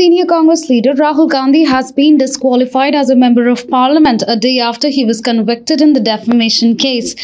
Senior 0.00 0.24
Congress 0.24 0.70
leader 0.70 0.94
Rahul 0.94 1.28
Gandhi 1.28 1.64
has 1.64 1.92
been 1.92 2.16
disqualified 2.16 2.94
as 2.94 3.10
a 3.10 3.14
member 3.14 3.48
of 3.48 3.68
parliament 3.68 4.22
a 4.26 4.34
day 4.34 4.58
after 4.58 4.88
he 4.88 5.04
was 5.04 5.20
convicted 5.20 5.82
in 5.82 5.92
the 5.92 6.00
defamation 6.00 6.74
case 6.74 7.14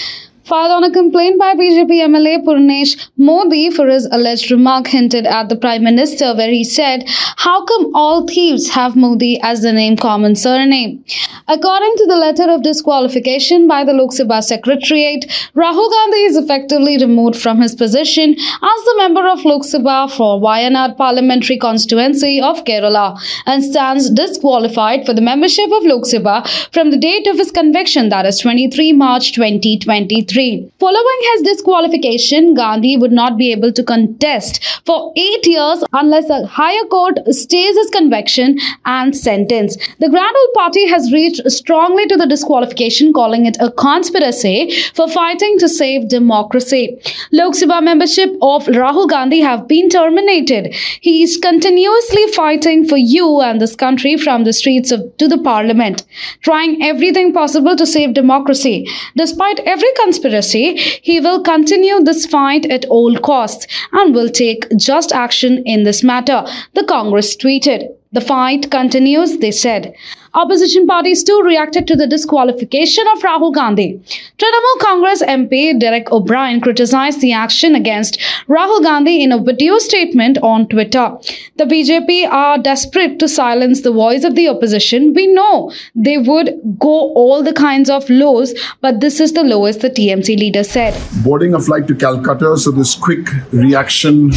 filed 0.46 0.70
on 0.70 0.84
a 0.84 0.92
complaint 0.92 1.38
by 1.41 1.55
BJP 1.55 1.91
MLA 2.06 2.45
Purnesh 2.45 3.09
Modi 3.16 3.68
for 3.70 3.88
his 3.88 4.06
alleged 4.12 4.50
remark 4.52 4.87
hinted 4.87 5.27
at 5.27 5.48
the 5.48 5.56
Prime 5.56 5.82
Minister, 5.82 6.34
where 6.37 6.50
he 6.50 6.62
said, 6.62 7.02
How 7.37 7.64
come 7.64 7.91
all 7.95 8.27
thieves 8.28 8.68
have 8.70 8.95
Modi 8.95 9.40
as 9.42 9.62
the 9.62 9.73
name 9.73 9.96
common 9.96 10.37
surname? 10.37 11.04
According 11.48 11.95
to 11.96 12.06
the 12.06 12.16
letter 12.16 12.48
of 12.51 12.62
disqualification 12.62 13.66
by 13.66 13.82
the 13.84 13.92
Lok 13.92 14.10
Sabha 14.10 14.40
Secretariat, 14.42 15.27
Rahul 15.56 15.90
Gandhi 15.90 16.23
is 16.30 16.37
effectively 16.37 16.96
removed 16.98 17.37
from 17.37 17.60
his 17.60 17.74
position 17.74 18.37
as 18.38 18.84
the 18.88 18.95
member 18.98 19.26
of 19.28 19.45
Lok 19.45 19.62
Sabha 19.62 20.10
for 20.16 20.40
Wayanad 20.40 20.96
parliamentary 20.96 21.59
constituency 21.59 22.40
of 22.40 22.65
Kerala 22.65 23.18
and 23.46 23.65
stands 23.65 24.10
disqualified 24.10 25.04
for 25.04 25.13
the 25.13 25.20
membership 25.20 25.66
of 25.73 25.85
Lok 25.85 26.04
Sabha 26.04 26.46
from 26.73 26.92
the 26.92 26.96
date 26.96 27.26
of 27.26 27.37
his 27.37 27.51
conviction, 27.51 28.10
that 28.10 28.26
is 28.26 28.38
23 28.38 28.92
March 28.92 29.32
2023. 29.32 30.35
Following 30.37 31.20
his 31.32 31.42
disqualification, 31.42 32.52
Gandhi 32.52 32.98
would 32.98 33.10
not 33.10 33.38
be 33.38 33.52
able 33.52 33.73
to 33.73 33.82
contest 33.82 34.62
for 34.84 35.10
eight 35.16 35.46
years 35.46 35.82
unless 35.95 36.29
a 36.29 36.45
higher 36.46 36.84
court 36.90 37.18
stays 37.30 37.74
his 37.74 37.88
conviction 37.88 38.59
and 38.84 39.16
sentence. 39.16 39.79
The 39.98 40.10
Grand 40.10 40.37
Old 40.37 40.54
Party 40.54 40.87
has 40.88 41.10
reached 41.10 41.51
strongly 41.51 42.07
to 42.09 42.16
the 42.16 42.26
disqualification, 42.26 43.14
calling 43.14 43.46
it 43.46 43.57
a 43.60 43.70
conspiracy 43.70 44.70
for 44.95 45.09
fighting 45.09 45.59
to 45.59 45.70
save 45.70 46.09
democracy. 46.09 47.01
Lok 47.32 47.54
Sabha 47.54 47.82
membership 47.82 48.29
of 48.42 48.66
Rahul 48.66 49.09
Gandhi 49.09 49.40
have 49.40 49.66
been 49.66 49.88
terminated. 49.88 50.74
He 51.01 51.23
is 51.23 51.38
continuously 51.38 52.26
fighting 52.32 52.87
for 52.87 52.98
you 52.98 53.40
and 53.40 53.59
this 53.59 53.74
country 53.74 54.18
from 54.18 54.45
the 54.45 54.52
streets 54.52 54.92
of, 54.92 55.16
to 55.16 55.29
the 55.29 55.38
parliament, 55.38 56.04
trying 56.42 56.82
everything 56.82 57.32
possible 57.32 57.74
to 57.74 57.87
save 57.87 58.12
democracy. 58.12 58.87
Despite 59.16 59.60
every 59.60 59.88
conspiracy, 60.02 60.26
conspiracy, 60.27 60.77
he 61.02 61.21
will 61.21 61.43
continue 61.43 62.02
this 62.02 62.27
fight 62.27 62.66
at 62.66 62.85
all 62.87 63.16
costs 63.19 63.66
and 63.93 64.15
will 64.15 64.28
take 64.28 64.66
just 64.77 65.12
action 65.12 65.62
in 65.65 65.84
this 65.84 66.03
matter, 66.03 66.44
the 66.75 66.84
Congress 66.84 67.37
tweeted. 67.37 67.88
The 68.12 68.21
fight 68.21 68.71
continues, 68.71 69.38
they 69.38 69.50
said. 69.50 69.94
Opposition 70.37 70.87
parties 70.87 71.25
too 71.25 71.41
reacted 71.42 71.87
to 71.87 71.97
the 71.97 72.06
disqualification 72.06 73.06
of 73.15 73.22
Rahul 73.22 73.54
Gandhi. 73.54 73.98
Trinamool 74.37 74.78
Congress 74.81 75.22
MP 75.22 75.81
Derek 75.81 76.12
O'Brien 76.12 76.60
criticized 76.60 77.22
the 77.22 77.32
action 77.32 77.75
against 77.75 78.19
Rahul 78.47 78.82
Gandhi 78.82 79.22
in 79.22 79.32
a 79.32 79.42
video 79.42 79.78
statement 79.78 80.37
on 80.42 80.69
Twitter. 80.69 81.16
The 81.56 81.64
BJP 81.64 82.28
are 82.28 82.59
desperate 82.59 83.19
to 83.20 83.28
silence 83.28 83.81
the 83.81 83.92
voice 83.92 84.25
of 84.25 84.34
the 84.34 84.47
opposition. 84.48 85.14
We 85.14 85.26
know 85.26 85.72
they 85.94 86.19
would 86.19 86.60
go 86.78 87.14
all 87.14 87.42
the 87.42 87.54
kinds 87.54 87.88
of 87.88 88.08
lows, 88.10 88.53
but 88.82 89.00
this 89.00 89.20
is 89.20 89.32
the 89.32 89.42
lowest 89.42 89.80
the 89.80 89.88
TMC 89.88 90.38
leader 90.38 90.64
said. 90.64 91.03
Boarding 91.24 91.54
a 91.54 91.60
flight 91.60 91.88
to 91.88 91.94
Calcutta, 91.94 92.58
so 92.58 92.70
this 92.72 92.94
quick 92.94 93.26
reaction 93.53 94.34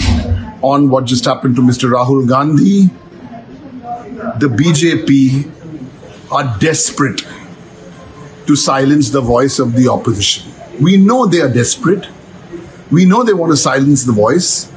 on 0.61 0.89
what 0.89 1.03
just 1.03 1.25
happened 1.25 1.57
to 1.57 1.61
Mr. 1.61 1.91
Rahul 1.91 2.25
Gandhi. 2.25 2.89
The 4.39 4.47
BJP 4.47 5.58
are 6.31 6.57
desperate 6.59 7.25
to 8.45 8.55
silence 8.55 9.09
the 9.09 9.21
voice 9.21 9.59
of 9.59 9.75
the 9.75 9.87
opposition. 9.87 10.51
We 10.79 10.97
know 10.97 11.25
they 11.25 11.41
are 11.41 11.51
desperate. 11.51 12.07
We 12.91 13.05
know 13.05 13.23
they 13.23 13.33
want 13.33 13.51
to 13.51 13.57
silence 13.57 14.03
the 14.05 14.11
voice. 14.11 14.71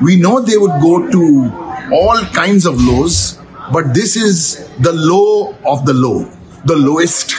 We 0.00 0.16
know 0.16 0.40
they 0.40 0.56
would 0.56 0.80
go 0.80 1.10
to 1.10 1.90
all 1.92 2.18
kinds 2.34 2.66
of 2.66 2.80
lows, 2.80 3.38
but 3.72 3.94
this 3.94 4.16
is 4.16 4.68
the 4.78 4.92
low 4.92 5.56
of 5.64 5.86
the 5.86 5.94
low, 5.94 6.30
the 6.64 6.76
lowest 6.76 7.30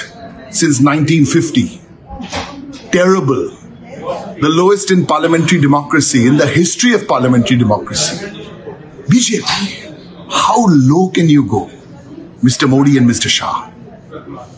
since 0.49 0.81
1950. 0.81 1.81
Terrible. 2.91 3.51
The 4.39 4.49
lowest 4.49 4.91
in 4.91 5.05
parliamentary 5.05 5.59
democracy, 5.59 6.25
in 6.25 6.37
the 6.37 6.47
history 6.47 6.93
of 6.93 7.07
parliamentary 7.07 7.57
democracy. 7.57 8.25
BJP, 9.07 10.31
how 10.31 10.65
low 10.67 11.09
can 11.09 11.29
you 11.29 11.45
go? 11.45 11.69
Mr. 12.43 12.69
Modi 12.69 12.97
and 12.97 13.09
Mr. 13.09 13.27
Shah. 13.27 13.71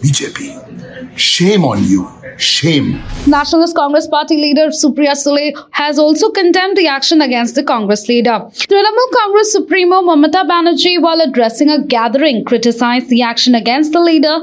BJP, 0.02 1.18
shame 1.18 1.64
on 1.64 1.84
you. 1.84 2.10
Shame. 2.38 3.04
Nationalist 3.28 3.76
Congress 3.76 4.08
Party 4.08 4.38
leader 4.38 4.68
Supriya 4.68 5.12
Sule 5.12 5.52
has 5.72 6.00
also 6.00 6.30
condemned 6.32 6.78
the 6.78 6.88
action 6.88 7.22
against 7.22 7.56
the 7.56 7.64
Congress 7.64 8.08
leader. 8.08 8.40
Trinamool 8.54 9.12
Congress 9.14 9.52
Supremo 9.52 10.02
Mamata 10.02 10.48
Banerjee, 10.48 11.02
while 11.02 11.20
addressing 11.20 11.70
a 11.70 11.84
gathering, 11.84 12.46
criticized 12.46 13.10
the 13.10 13.22
action 13.22 13.56
against 13.56 13.92
the 13.92 14.00
leader 14.00 14.40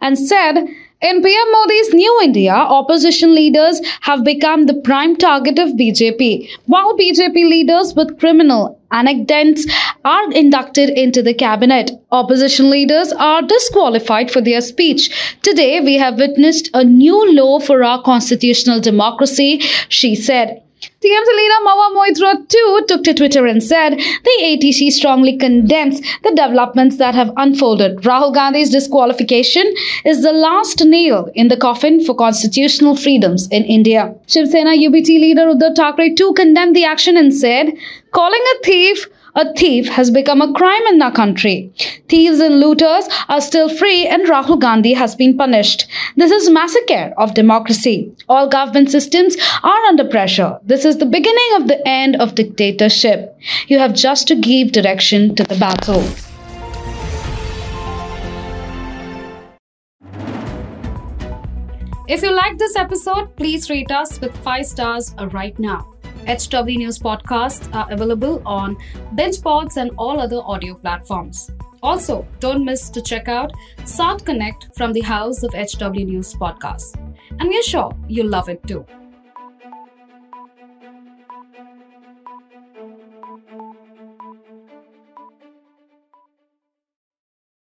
and 0.00 0.16
said 0.16 0.54
in 1.02 1.22
PM 1.22 1.52
Modi's 1.52 1.94
New 1.94 2.20
India, 2.22 2.52
opposition 2.52 3.34
leaders 3.34 3.80
have 4.02 4.22
become 4.22 4.66
the 4.66 4.74
prime 4.74 5.16
target 5.16 5.58
of 5.58 5.70
BJP, 5.70 6.48
while 6.66 6.96
BJP 6.96 7.34
leaders 7.34 7.94
with 7.94 8.18
criminal 8.18 8.78
anecdotes 8.92 9.66
are 10.04 10.30
inducted 10.32 10.90
into 10.90 11.22
the 11.22 11.32
cabinet. 11.32 11.90
Opposition 12.12 12.68
leaders 12.70 13.12
are 13.12 13.40
disqualified 13.40 14.30
for 14.30 14.42
their 14.42 14.60
speech. 14.60 15.10
Today, 15.42 15.80
we 15.80 15.94
have 15.96 16.18
witnessed 16.18 16.68
a 16.74 16.84
new 16.84 17.34
law 17.34 17.60
for 17.60 17.82
our 17.82 18.02
constitutional 18.02 18.80
democracy, 18.80 19.60
she 19.88 20.14
said. 20.14 20.62
TMC 21.02 21.28
leader 21.34 21.54
Mahua 21.64 21.94
Moitra 21.94 22.46
too 22.46 22.84
took 22.86 23.02
to 23.04 23.14
Twitter 23.14 23.46
and 23.46 23.62
said 23.62 23.94
the 23.94 24.36
ATC 24.42 24.90
strongly 24.92 25.34
condemns 25.34 25.98
the 26.22 26.32
developments 26.36 26.98
that 26.98 27.14
have 27.14 27.32
unfolded. 27.38 27.96
Rahul 28.02 28.34
Gandhi's 28.34 28.68
disqualification 28.68 29.72
is 30.04 30.22
the 30.22 30.34
last 30.34 30.84
nail 30.84 31.30
in 31.34 31.48
the 31.48 31.56
coffin 31.56 32.04
for 32.04 32.14
constitutional 32.14 32.96
freedoms 32.96 33.48
in 33.48 33.64
India. 33.64 34.14
Shiv 34.26 34.48
Sena 34.48 34.72
UBT 34.72 35.08
leader 35.08 35.46
Uddhav 35.46 35.74
Thackeray 35.74 36.14
too 36.14 36.34
condemned 36.34 36.76
the 36.76 36.84
action 36.84 37.16
and 37.16 37.32
said, 37.34 37.72
calling 38.12 38.44
a 38.56 38.62
thief 38.62 39.06
a 39.34 39.52
thief 39.54 39.88
has 39.88 40.10
become 40.10 40.40
a 40.42 40.52
crime 40.52 40.86
in 40.88 41.00
our 41.02 41.12
country. 41.12 41.72
Thieves 42.08 42.40
and 42.40 42.60
looters 42.60 43.08
are 43.28 43.40
still 43.40 43.68
free 43.68 44.06
and 44.06 44.26
Rahul 44.26 44.58
Gandhi 44.60 44.92
has 44.94 45.14
been 45.14 45.36
punished. 45.36 45.86
This 46.16 46.30
is 46.30 46.50
massacre 46.50 47.12
of 47.16 47.34
democracy. 47.34 48.12
All 48.28 48.48
government 48.48 48.90
systems 48.90 49.36
are 49.62 49.84
under 49.86 50.04
pressure. 50.04 50.58
This 50.64 50.84
is 50.84 50.98
the 50.98 51.06
beginning 51.06 51.50
of 51.56 51.68
the 51.68 51.86
end 51.86 52.16
of 52.16 52.34
dictatorship. 52.34 53.36
You 53.68 53.78
have 53.78 53.94
just 53.94 54.28
to 54.28 54.34
give 54.34 54.72
direction 54.72 55.34
to 55.36 55.44
the 55.44 55.56
battle. 55.56 56.02
If 62.08 62.22
you 62.22 62.32
like 62.32 62.58
this 62.58 62.74
episode, 62.74 63.36
please 63.36 63.70
rate 63.70 63.92
us 63.92 64.20
with 64.20 64.36
5 64.38 64.66
stars 64.66 65.14
right 65.32 65.56
now. 65.60 65.89
HW 66.26 66.78
News 66.78 66.98
podcasts 66.98 67.74
are 67.74 67.90
available 67.90 68.42
on 68.46 68.76
BingePods 69.14 69.76
and 69.76 69.90
all 69.98 70.20
other 70.20 70.40
audio 70.44 70.74
platforms. 70.74 71.50
Also, 71.82 72.26
don't 72.40 72.64
miss 72.64 72.90
to 72.90 73.00
check 73.00 73.28
out 73.28 73.52
South 73.84 74.24
Connect 74.24 74.68
from 74.76 74.92
the 74.92 75.00
House 75.00 75.42
of 75.42 75.54
HW 75.54 76.04
News 76.04 76.34
podcast. 76.34 76.96
And 77.38 77.48
we're 77.48 77.62
sure 77.62 77.90
you'll 78.08 78.28
love 78.28 78.48
it 78.48 78.66
too. 78.66 78.84